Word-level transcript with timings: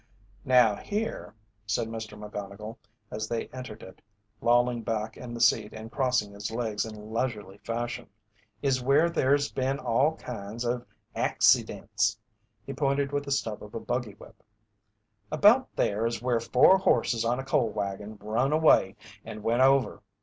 "Now, 0.45 0.77
here," 0.77 1.35
said 1.67 1.87
Mr. 1.87 2.17
McGonnigle, 2.17 2.75
as 3.11 3.27
they 3.27 3.49
entered 3.49 3.83
it, 3.83 4.01
lolling 4.41 4.81
back 4.81 5.15
in 5.15 5.31
the 5.35 5.39
seat 5.39 5.73
and 5.73 5.91
crossing 5.91 6.31
his 6.33 6.49
legs 6.49 6.87
in 6.87 7.13
leisurely 7.13 7.59
fashion, 7.59 8.09
"is 8.63 8.81
where 8.81 9.11
there's 9.11 9.51
been 9.51 9.77
all 9.77 10.15
kinds 10.15 10.65
of 10.65 10.87
accee 11.15 11.61
dents." 11.61 12.17
He 12.65 12.73
pointed 12.73 13.11
with 13.11 13.25
the 13.25 13.31
stub 13.31 13.63
of 13.63 13.75
a 13.75 13.79
buggy 13.79 14.15
whip: 14.15 14.41
"About 15.31 15.67
there 15.75 16.07
is 16.07 16.19
where 16.19 16.39
four 16.39 16.79
horses 16.79 17.23
on 17.23 17.37
a 17.37 17.43
coal 17.45 17.69
wagon 17.69 18.17
run 18.19 18.51
away 18.51 18.95
and 19.23 19.43
went 19.43 19.61
over. 19.61 20.01